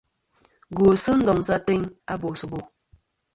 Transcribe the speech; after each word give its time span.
Gwosɨ 0.75 1.11
ndoŋsɨ 1.19 1.51
ateyn 1.57 1.83
a 2.11 2.13
bòsɨ 2.21 2.45
bò. 2.51 2.59